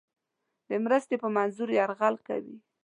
د 0.69 0.71
مرستې 0.83 1.15
په 1.21 1.27
منظور 1.35 1.69
یرغل 1.79 2.15
کوي. 2.27 2.57